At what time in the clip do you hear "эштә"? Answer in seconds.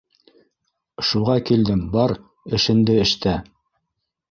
3.05-3.39